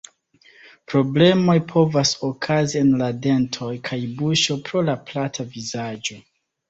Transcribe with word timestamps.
Problemoj 0.93 1.55
povas 1.73 2.13
okazi 2.29 2.79
en 2.81 2.89
la 3.03 3.09
dentoj 3.27 3.71
kaj 3.91 4.01
buŝo 4.23 4.59
pro 4.71 4.83
la 4.89 4.97
plata 5.11 5.47
vizaĝo. 5.55 6.19